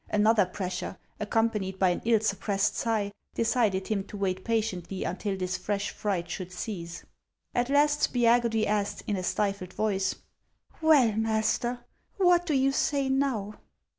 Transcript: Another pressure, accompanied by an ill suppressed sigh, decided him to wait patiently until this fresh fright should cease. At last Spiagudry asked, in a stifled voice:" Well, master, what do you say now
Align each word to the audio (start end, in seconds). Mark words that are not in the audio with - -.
Another 0.09 0.47
pressure, 0.47 0.97
accompanied 1.19 1.77
by 1.77 1.89
an 1.89 2.01
ill 2.05 2.19
suppressed 2.21 2.75
sigh, 2.75 3.11
decided 3.35 3.87
him 3.87 4.03
to 4.05 4.17
wait 4.17 4.43
patiently 4.43 5.03
until 5.03 5.37
this 5.37 5.57
fresh 5.59 5.91
fright 5.91 6.27
should 6.27 6.51
cease. 6.51 7.05
At 7.53 7.69
last 7.69 8.11
Spiagudry 8.11 8.65
asked, 8.65 9.03
in 9.05 9.15
a 9.15 9.21
stifled 9.21 9.73
voice:" 9.73 10.15
Well, 10.81 11.11
master, 11.15 11.85
what 12.17 12.47
do 12.47 12.55
you 12.55 12.71
say 12.71 13.09
now 13.09 13.59